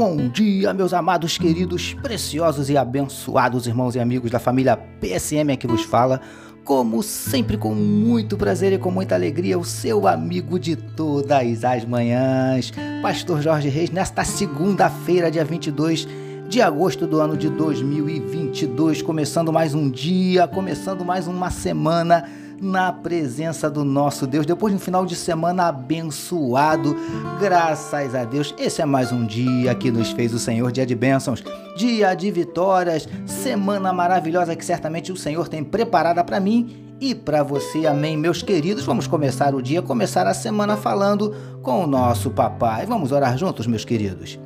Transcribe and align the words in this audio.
Bom 0.00 0.28
dia, 0.28 0.72
meus 0.72 0.94
amados, 0.94 1.36
queridos, 1.36 1.92
preciosos 1.94 2.70
e 2.70 2.76
abençoados 2.76 3.66
irmãos 3.66 3.96
e 3.96 3.98
amigos 3.98 4.30
da 4.30 4.38
família 4.38 4.76
PSM 4.76 5.56
que 5.56 5.66
vos 5.66 5.82
fala. 5.82 6.20
Como 6.62 7.02
sempre, 7.02 7.58
com 7.58 7.74
muito 7.74 8.36
prazer 8.36 8.72
e 8.72 8.78
com 8.78 8.92
muita 8.92 9.16
alegria, 9.16 9.58
o 9.58 9.64
seu 9.64 10.06
amigo 10.06 10.56
de 10.56 10.76
todas 10.76 11.64
as 11.64 11.84
manhãs, 11.84 12.72
Pastor 13.02 13.42
Jorge 13.42 13.68
Reis, 13.68 13.90
nesta 13.90 14.22
segunda-feira, 14.22 15.32
dia 15.32 15.44
22 15.44 16.06
de 16.48 16.62
agosto 16.62 17.04
do 17.04 17.18
ano 17.18 17.36
de 17.36 17.48
2022, 17.48 19.02
começando 19.02 19.52
mais 19.52 19.74
um 19.74 19.90
dia, 19.90 20.46
começando 20.46 21.04
mais 21.04 21.26
uma 21.26 21.50
semana 21.50 22.24
na 22.60 22.92
presença 22.92 23.70
do 23.70 23.84
nosso 23.84 24.26
Deus, 24.26 24.46
depois 24.46 24.72
de 24.72 24.76
um 24.76 24.80
final 24.80 25.06
de 25.06 25.14
semana 25.14 25.68
abençoado, 25.68 26.96
graças 27.40 28.14
a 28.14 28.24
Deus. 28.24 28.54
Esse 28.58 28.82
é 28.82 28.84
mais 28.84 29.12
um 29.12 29.24
dia 29.26 29.74
que 29.74 29.90
nos 29.90 30.10
fez 30.10 30.32
o 30.34 30.38
Senhor, 30.38 30.70
dia 30.72 30.86
de 30.86 30.94
bênçãos, 30.94 31.42
dia 31.76 32.14
de 32.14 32.30
vitórias, 32.30 33.08
semana 33.26 33.92
maravilhosa 33.92 34.56
que 34.56 34.64
certamente 34.64 35.12
o 35.12 35.16
Senhor 35.16 35.48
tem 35.48 35.62
preparada 35.62 36.24
para 36.24 36.40
mim 36.40 36.88
e 37.00 37.14
para 37.14 37.42
você, 37.42 37.86
amém, 37.86 38.16
meus 38.16 38.42
queridos. 38.42 38.84
Vamos 38.84 39.06
começar 39.06 39.54
o 39.54 39.62
dia, 39.62 39.80
começar 39.80 40.26
a 40.26 40.34
semana 40.34 40.76
falando 40.76 41.34
com 41.62 41.84
o 41.84 41.86
nosso 41.86 42.30
papai. 42.30 42.86
Vamos 42.86 43.12
orar 43.12 43.38
juntos, 43.38 43.66
meus 43.66 43.84
queridos. 43.84 44.38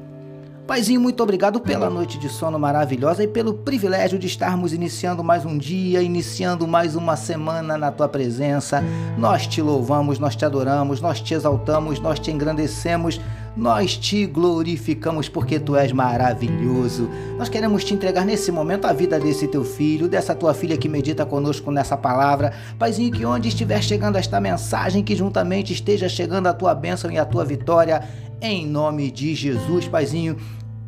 Paizinho, 0.66 1.01
muito 1.01 1.20
obrigado 1.20 1.59
pela 1.59 1.91
noite 1.91 2.17
de 2.20 2.28
sono 2.28 2.56
maravilhosa 2.56 3.25
e 3.25 3.27
pelo 3.27 3.53
privilégio 3.53 4.17
de 4.17 4.28
estarmos 4.28 4.73
iniciando 4.73 5.23
mais 5.23 5.45
um 5.45 5.59
dia, 5.59 6.00
iniciando 6.00 6.69
mais 6.69 6.95
uma 6.95 7.17
semana 7.17 7.77
na 7.77 7.91
tua 7.91 8.09
presença. 8.09 8.83
Nós 9.19 9.45
te 9.45 9.61
louvamos, 9.61 10.20
nós 10.20 10.36
te 10.36 10.45
adoramos, 10.45 11.01
nós 11.01 11.20
te 11.20 11.34
exaltamos, 11.34 11.98
nós 11.98 12.20
te 12.20 12.31
engrandecemos, 12.31 13.20
nós 13.56 13.97
te 13.97 14.25
glorificamos 14.25 15.28
porque 15.28 15.59
tu 15.59 15.75
és 15.75 15.91
maravilhoso. 15.91 17.11
Nós 17.36 17.48
queremos 17.48 17.83
te 17.83 17.92
entregar 17.92 18.25
nesse 18.25 18.53
momento 18.53 18.86
a 18.86 18.92
vida 18.92 19.19
desse 19.19 19.48
teu 19.48 19.64
filho, 19.64 20.08
dessa 20.08 20.33
tua 20.33 20.55
filha 20.55 20.79
que 20.79 20.89
medita 20.89 21.27
conosco 21.27 21.73
nessa 21.73 21.97
palavra. 21.97 22.53
Paizinho, 22.79 23.11
que 23.11 23.27
onde 23.27 23.48
estiver 23.48 23.83
chegando 23.83 24.17
esta 24.17 24.41
mensagem, 24.41 25.03
que 25.03 25.17
juntamente 25.17 25.73
esteja 25.73 26.08
chegando 26.08 26.47
a 26.47 26.55
tua 26.55 26.73
bênção 26.73 27.11
e 27.11 27.19
a 27.19 27.25
tua 27.25 27.45
vitória 27.45 28.08
em 28.42 28.67
nome 28.67 29.08
de 29.08 29.36
Jesus, 29.36 29.86
Paizinho. 29.86 30.36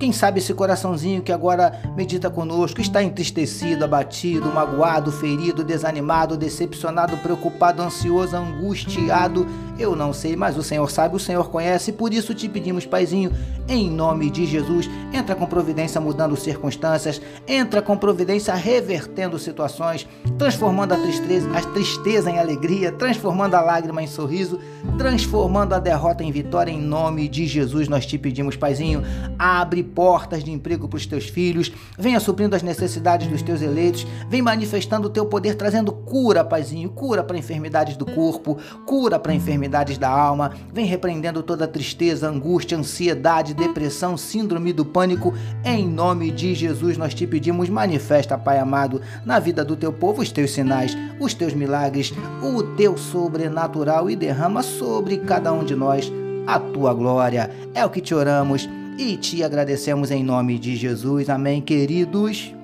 Quem 0.05 0.13
sabe 0.13 0.39
esse 0.39 0.53
coraçãozinho 0.53 1.23
que 1.23 1.33
agora 1.33 1.81
medita 1.97 2.29
conosco 2.29 2.79
está 2.79 3.03
entristecido, 3.03 3.87
abatido, 3.87 4.53
magoado, 4.53 5.11
ferido, 5.11 5.65
desanimado, 5.65 6.37
decepcionado, 6.37 7.17
preocupado, 7.17 7.81
ansioso, 7.81 8.37
angustiado. 8.37 9.47
Eu 9.79 9.97
não 9.97 10.13
sei, 10.13 10.37
mas 10.37 10.59
o 10.59 10.63
Senhor 10.63 10.91
sabe, 10.91 11.17
o 11.17 11.19
Senhor 11.19 11.49
conhece, 11.49 11.91
por 11.91 12.13
isso 12.13 12.35
te 12.35 12.51
pedimos, 12.51 12.85
Paizinho, 12.85 13.33
em 13.67 13.91
nome 13.91 14.31
de 14.31 14.45
Jesus, 14.45 14.91
entra 15.13 15.35
com 15.35 15.47
providência 15.47 16.01
mudando 16.01 16.37
circunstâncias, 16.37 17.21
entra 17.49 17.81
com 17.81 17.97
providência 17.97 18.55
revertendo 18.55 19.39
situações, 19.39 20.07
transformando 20.39 20.93
a 20.93 20.99
tristeza, 20.99 21.49
a 21.57 21.63
tristeza 21.63 22.31
em 22.31 22.39
alegria, 22.39 22.93
transformando 22.93 23.55
a 23.55 23.61
lágrima 23.63 24.03
em 24.03 24.07
sorriso, 24.07 24.61
transformando 24.99 25.75
a 25.75 25.79
derrota 25.79 26.23
em 26.23 26.31
vitória 26.31 26.71
em 26.71 26.81
nome 26.81 27.27
de 27.27 27.47
Jesus. 27.47 27.89
Nós 27.89 28.07
te 28.07 28.19
pedimos, 28.19 28.55
Paizinho, 28.55 29.03
abre 29.39 29.83
portas 29.95 30.43
de 30.43 30.51
emprego 30.51 30.89
para 30.89 30.97
os 30.97 31.07
teus 31.07 31.29
filhos, 31.29 31.73
venha 31.99 32.19
suprindo 32.19 32.57
as 32.57 32.63
necessidades 32.63 33.29
dos 33.29 33.43
teus 33.43 33.63
eleitos, 33.63 34.07
vem 34.29 34.43
manifestando 34.43 35.07
o 35.07 35.11
teu 35.11 35.27
poder, 35.27 35.55
trazendo 35.55 35.93
cura, 35.93 36.45
Paizinho, 36.45 36.91
cura 36.91 37.23
para 37.23 37.39
enfermidades 37.39 37.97
do 37.97 38.05
corpo, 38.05 38.59
cura 38.85 39.19
para 39.19 39.35
enfermidades 39.35 39.97
da 39.97 40.09
alma, 40.09 40.53
vem 40.73 40.85
repreendendo 40.85 41.43
toda 41.43 41.69
tristeza, 41.69 42.29
angústia, 42.29 42.77
ansiedade, 42.77 43.55
depressão, 43.55 44.17
síndrome 44.17 44.73
do 44.73 44.85
pânico. 44.85 45.33
Em 45.65 45.87
nome 45.87 46.31
de 46.31 46.55
Jesus, 46.55 46.97
nós 46.97 47.15
te 47.15 47.27
pedimos, 47.27 47.69
manifesta, 47.69 48.37
Pai 48.37 48.59
amado, 48.59 49.01
na 49.25 49.39
vida 49.39 49.65
do 49.65 49.77
teu 49.77 49.93
povo 49.93 50.23
os 50.23 50.33
teus 50.33 50.51
sinais, 50.51 50.97
os 51.21 51.35
teus 51.35 51.55
milagres, 51.55 52.13
o 52.43 52.63
teu 52.75 52.97
sobrenatural 52.97 54.11
e 54.11 54.17
derrama 54.17 54.63
sobre 54.63 55.19
cada 55.19 55.53
um 55.53 55.65
de 55.65 55.75
nós 55.75 56.13
a 56.47 56.59
tua 56.59 56.93
glória. 56.93 57.51
É 57.75 57.85
o 57.85 57.91
que 57.91 58.01
te 58.01 58.15
oramos 58.15 58.69
e 58.99 59.17
te 59.17 59.43
agradecemos 59.43 60.11
em 60.11 60.23
nome 60.23 60.59
de 60.59 60.77
Jesus. 60.77 61.29
Amém, 61.29 61.61
queridos. 61.61 62.55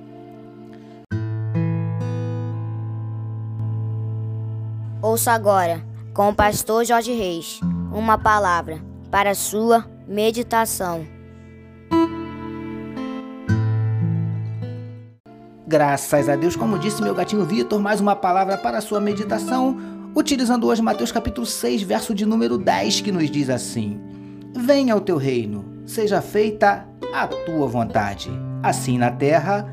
Ouça 5.01 5.31
agora, 5.31 5.83
com 6.13 6.29
o 6.29 6.35
pastor 6.35 6.85
Jorge 6.85 7.11
Reis, 7.11 7.59
uma 7.91 8.17
palavra 8.17 8.79
para 9.09 9.33
sua 9.33 9.85
meditação. 10.07 11.05
Graças 15.67 16.29
a 16.29 16.35
Deus, 16.35 16.55
como 16.55 16.77
disse 16.77 17.01
meu 17.01 17.15
gatinho 17.15 17.45
Vitor, 17.45 17.79
mais 17.79 17.99
uma 17.99 18.15
palavra 18.15 18.57
para 18.57 18.81
sua 18.81 18.99
meditação, 18.99 19.77
utilizando 20.13 20.67
hoje 20.67 20.81
Mateus 20.81 21.11
capítulo 21.11 21.47
6, 21.47 21.81
verso 21.81 22.13
de 22.13 22.25
número 22.25 22.57
10, 22.57 23.01
que 23.01 23.11
nos 23.11 23.29
diz 23.29 23.49
assim: 23.49 23.99
Venha 24.53 24.95
o 24.95 25.01
teu 25.01 25.17
reino 25.17 25.70
seja 25.85 26.21
feita 26.21 26.85
a 27.13 27.27
tua 27.27 27.67
vontade, 27.67 28.31
assim 28.63 28.97
na 28.97 29.11
terra 29.11 29.67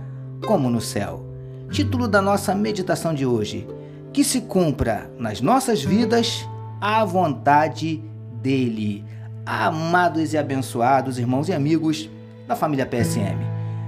como 0.47 0.71
no 0.71 0.81
céu. 0.81 1.25
Título 1.71 2.09
da 2.09 2.23
nossa 2.23 2.55
meditação 2.55 3.15
de 3.15 3.27
hoje: 3.27 3.67
Que 4.13 4.25
se 4.25 4.43
cumpra 4.43 5.11
nas 5.19 5.41
nossas 5.41 5.83
vidas 5.83 6.49
a 6.81 7.05
vontade 7.05 8.03
dele. 8.43 9.05
Amados 9.45 10.33
e 10.33 10.39
abençoados 10.39 11.19
irmãos 11.19 11.49
e 11.49 11.53
amigos 11.53 12.09
da 12.47 12.55
família 12.55 12.87
PSM. 12.87 13.39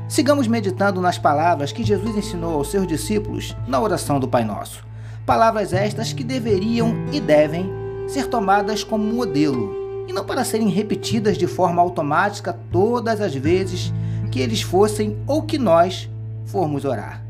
Sigamos 0.09 0.49
meditando 0.49 1.01
nas 1.01 1.19
palavras 1.19 1.71
que 1.71 1.85
Jesus 1.85 2.17
ensinou 2.17 2.55
aos 2.55 2.71
seus 2.71 2.87
discípulos 2.87 3.57
na 3.67 3.81
oração 3.81 4.19
do 4.19 4.27
Pai 4.27 4.45
Nosso. 4.45 4.85
Palavras 5.25 5.73
estas 5.73 6.13
que 6.13 6.25
deveriam 6.25 6.95
e 7.13 7.21
devem 7.21 7.71
ser 8.09 8.27
tomadas 8.27 8.83
como 8.83 9.05
modelo 9.05 9.80
e 10.11 10.13
não 10.13 10.25
para 10.25 10.43
serem 10.43 10.69
repetidas 10.69 11.39
de 11.39 11.47
forma 11.47 11.81
automática 11.81 12.59
todas 12.73 13.21
as 13.21 13.33
vezes 13.33 13.93
que 14.33 14.41
eles 14.41 14.61
fossem 14.61 15.17
ou 15.25 15.43
que 15.43 15.57
nós 15.57 16.11
formos 16.47 16.85
orar. 16.85 17.25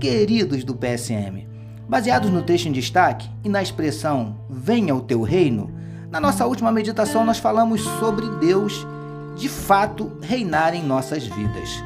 Queridos 0.00 0.64
do 0.64 0.74
PSM, 0.74 1.46
baseados 1.88 2.30
no 2.30 2.42
texto 2.42 2.66
em 2.66 2.72
destaque 2.72 3.30
e 3.44 3.48
na 3.48 3.62
expressão 3.62 4.36
venha 4.50 4.96
o 4.96 5.00
teu 5.00 5.22
reino, 5.22 5.70
na 6.10 6.18
nossa 6.18 6.44
última 6.44 6.72
meditação 6.72 7.24
nós 7.24 7.38
falamos 7.38 7.82
sobre 8.00 8.28
Deus 8.40 8.84
de 9.36 9.48
fato 9.48 10.10
reinar 10.20 10.74
em 10.74 10.82
nossas 10.82 11.24
vidas. 11.24 11.84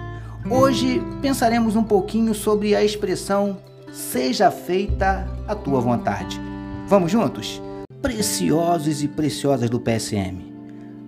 Hoje 0.49 1.03
pensaremos 1.21 1.77
um 1.77 1.85
pouquinho 1.85 2.35
sobre 2.35 2.75
a 2.75 2.83
expressão 2.83 3.59
seja 3.93 4.51
feita 4.51 5.29
a 5.47 5.55
tua 5.55 5.79
vontade. 5.79 6.41
Vamos 6.87 7.13
juntos? 7.13 7.61
Preciosos 8.01 9.03
e 9.03 9.09
preciosas 9.09 9.69
do 9.69 9.81
PSM. 9.81 10.53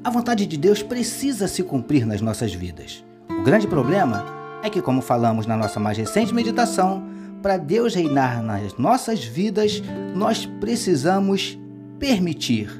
A 0.02 0.10
vontade 0.10 0.46
de 0.46 0.56
Deus 0.56 0.82
precisa 0.82 1.46
se 1.46 1.62
cumprir 1.62 2.04
nas 2.06 2.20
nossas 2.20 2.52
vidas. 2.52 3.04
O 3.28 3.42
grande 3.42 3.66
problema 3.66 4.24
é 4.62 4.68
que, 4.68 4.82
como 4.82 5.00
falamos 5.00 5.46
na 5.46 5.56
nossa 5.56 5.78
mais 5.78 5.96
recente 5.96 6.34
meditação, 6.34 7.04
para 7.42 7.56
Deus 7.56 7.94
reinar 7.94 8.42
nas 8.42 8.76
nossas 8.76 9.24
vidas, 9.24 9.82
nós 10.14 10.46
precisamos 10.60 11.58
permitir. 11.98 12.70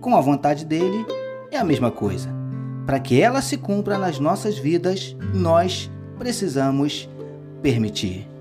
Com 0.00 0.14
a 0.14 0.20
vontade 0.20 0.64
dele, 0.64 1.04
é 1.50 1.56
a 1.56 1.64
mesma 1.64 1.90
coisa. 1.90 2.28
Para 2.84 3.00
que 3.00 3.20
ela 3.20 3.40
se 3.40 3.56
cumpra 3.56 3.98
nas 3.98 4.20
nossas 4.20 4.58
vidas, 4.58 5.16
nós 5.34 5.90
precisamos 6.18 7.08
permitir. 7.62 8.35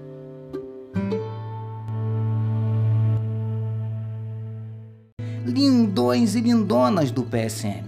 Lindões 5.45 6.35
e 6.35 6.41
lindonas 6.41 7.11
do 7.11 7.23
PSM. 7.23 7.83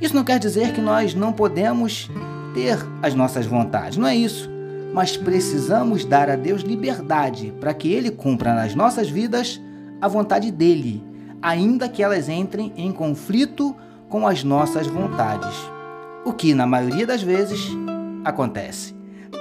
Isso 0.00 0.14
não 0.14 0.24
quer 0.24 0.38
dizer 0.38 0.72
que 0.72 0.80
nós 0.80 1.14
não 1.14 1.32
podemos 1.32 2.10
ter 2.54 2.78
as 3.02 3.14
nossas 3.14 3.46
vontades, 3.46 3.98
não 3.98 4.06
é 4.06 4.16
isso. 4.16 4.50
Mas 4.94 5.16
precisamos 5.16 6.04
dar 6.04 6.28
a 6.28 6.36
Deus 6.36 6.62
liberdade 6.62 7.52
para 7.60 7.74
que 7.74 7.90
Ele 7.92 8.10
cumpra 8.10 8.54
nas 8.54 8.74
nossas 8.74 9.08
vidas 9.08 9.60
a 10.00 10.08
vontade 10.08 10.50
dele, 10.50 11.02
ainda 11.40 11.88
que 11.88 12.02
elas 12.02 12.28
entrem 12.28 12.72
em 12.76 12.92
conflito 12.92 13.74
com 14.08 14.26
as 14.26 14.44
nossas 14.44 14.86
vontades. 14.86 15.56
O 16.24 16.32
que, 16.32 16.54
na 16.54 16.66
maioria 16.66 17.06
das 17.06 17.22
vezes, 17.22 17.60
acontece. 18.24 18.94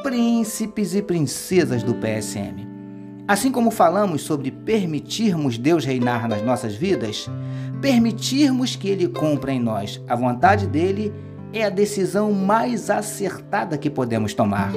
Príncipes 0.04 0.96
e 0.96 1.02
princesas 1.02 1.84
do 1.84 1.96
PSM. 1.96 2.71
Assim 3.32 3.50
como 3.50 3.72
falamos 3.72 4.24
sobre 4.24 4.52
permitirmos 4.52 5.58
Deus 5.58 5.86
reinar 5.86 6.28
nas 6.28 6.42
nossas 6.42 6.76
vidas, 6.76 7.30
permitirmos 7.80 8.76
que 8.76 8.90
Ele 8.90 9.08
cumpra 9.08 9.54
em 9.54 9.60
nós 9.60 10.02
a 10.06 10.18
vontade 10.18 10.68
dele 10.68 11.14
é 11.54 11.64
a 11.64 11.70
decisão 11.70 12.34
mais 12.34 12.90
acertada 12.90 13.78
que 13.78 13.90
podemos 13.90 14.34
tomar, 14.34 14.74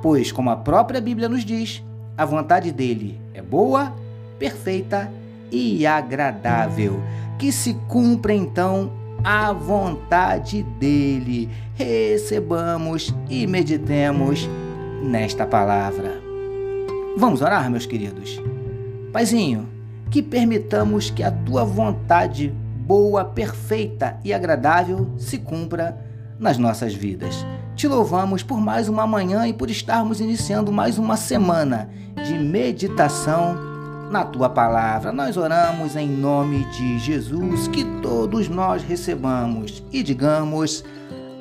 pois, 0.00 0.30
como 0.30 0.50
a 0.50 0.56
própria 0.56 1.00
Bíblia 1.00 1.28
nos 1.28 1.44
diz, 1.44 1.82
a 2.16 2.24
vontade 2.24 2.70
dele 2.70 3.20
é 3.34 3.42
boa, 3.42 3.92
perfeita 4.38 5.10
e 5.50 5.84
agradável. 5.84 7.02
Que 7.40 7.50
se 7.50 7.74
cumpra 7.88 8.32
então 8.32 8.92
a 9.24 9.52
vontade 9.52 10.62
dele. 10.62 11.50
Recebamos 11.74 13.12
e 13.28 13.48
meditemos 13.48 14.48
nesta 15.02 15.44
palavra. 15.44 16.25
Vamos 17.18 17.40
orar, 17.40 17.70
meus 17.70 17.86
queridos. 17.86 18.38
Paizinho, 19.10 19.66
que 20.10 20.22
permitamos 20.22 21.08
que 21.08 21.22
a 21.22 21.30
tua 21.30 21.64
vontade 21.64 22.52
boa, 22.86 23.24
perfeita 23.24 24.20
e 24.22 24.34
agradável 24.34 25.08
se 25.16 25.38
cumpra 25.38 25.96
nas 26.38 26.58
nossas 26.58 26.92
vidas. 26.92 27.46
Te 27.74 27.88
louvamos 27.88 28.42
por 28.42 28.60
mais 28.60 28.86
uma 28.86 29.06
manhã 29.06 29.48
e 29.48 29.54
por 29.54 29.70
estarmos 29.70 30.20
iniciando 30.20 30.70
mais 30.70 30.98
uma 30.98 31.16
semana 31.16 31.88
de 32.22 32.38
meditação 32.38 33.56
na 34.10 34.22
tua 34.22 34.50
palavra. 34.50 35.10
Nós 35.10 35.38
oramos 35.38 35.96
em 35.96 36.06
nome 36.06 36.66
de 36.66 36.98
Jesus, 36.98 37.66
que 37.68 37.82
todos 38.02 38.46
nós 38.46 38.82
recebamos 38.82 39.82
e 39.90 40.02
digamos 40.02 40.84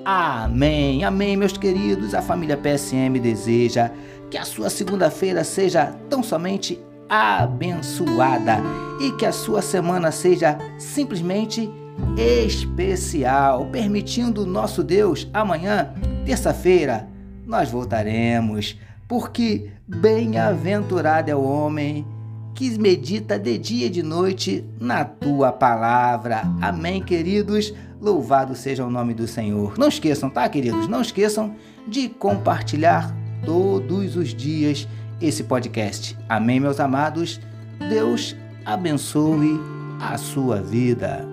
amém. 0.06 1.04
Amém, 1.04 1.36
meus 1.36 1.58
queridos. 1.58 2.14
A 2.14 2.22
família 2.22 2.56
PSM 2.56 3.20
deseja 3.20 3.92
que 4.30 4.38
a 4.38 4.46
sua 4.46 4.70
segunda-feira 4.70 5.44
seja 5.44 5.88
tão 6.10 6.22
somente 6.22 6.80
abençoada 7.10 8.58
e 9.02 9.12
que 9.14 9.26
a 9.26 9.32
sua 9.32 9.62
semana 9.62 10.12
seja 10.12 10.58
simplesmente 10.78 11.70
especial, 12.18 13.66
permitindo 13.72 14.44
o 14.44 14.46
nosso 14.46 14.84
Deus 14.84 15.28
amanhã, 15.34 15.94
terça-feira, 16.26 17.08
nós 17.46 17.70
voltaremos, 17.70 18.78
porque 19.08 19.70
bem-aventurado 19.88 21.30
é 21.30 21.36
o 21.36 21.44
homem 21.44 22.06
que 22.56 22.78
medita 22.80 23.38
de 23.38 23.58
dia 23.58 23.88
e 23.88 23.90
de 23.90 24.02
noite 24.02 24.66
na 24.80 25.04
tua 25.04 25.52
palavra. 25.52 26.44
Amém, 26.62 27.04
queridos. 27.04 27.74
Louvado 28.02 28.56
seja 28.56 28.86
o 28.86 28.90
nome 28.90 29.14
do 29.14 29.28
Senhor. 29.28 29.78
Não 29.78 29.88
esqueçam, 29.88 30.30
tá, 30.30 30.48
queridos? 30.50 30.88
Não 30.88 31.02
esqueçam 31.02 31.56
de 31.88 32.10
compartilhar 32.10 33.16
todos 33.46 34.16
os 34.16 34.34
dias 34.34 34.88
esse 35.22 35.44
podcast. 35.44 36.18
Amém, 36.28 36.60
meus 36.60 36.80
amados. 36.80 37.40
Deus 37.90 38.36
abençoe 38.66 39.60
a 40.00 40.18
sua 40.18 40.62
vida. 40.62 41.26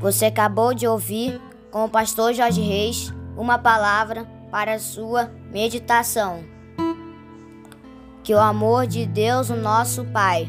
Você 0.00 0.26
acabou 0.26 0.74
de 0.74 0.86
ouvir 0.86 1.40
com 1.70 1.84
o 1.84 1.88
pastor 1.88 2.34
Jorge 2.34 2.60
Reis 2.60 3.12
uma 3.36 3.58
palavra 3.58 4.26
para 4.50 4.74
a 4.74 4.78
sua 4.78 5.30
meditação. 5.52 6.40
Que 8.24 8.34
o 8.34 8.38
amor 8.38 8.86
de 8.86 9.06
Deus, 9.06 9.48
o 9.48 9.56
nosso 9.56 10.04
Pai, 10.06 10.48